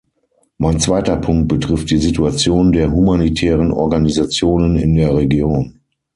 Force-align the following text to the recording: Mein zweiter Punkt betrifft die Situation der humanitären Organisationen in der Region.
Mein 0.57 0.79
zweiter 0.79 1.15
Punkt 1.15 1.47
betrifft 1.47 1.91
die 1.91 1.99
Situation 1.99 2.71
der 2.71 2.91
humanitären 2.91 3.71
Organisationen 3.71 4.75
in 4.75 4.95
der 4.95 5.13
Region. 5.15 5.79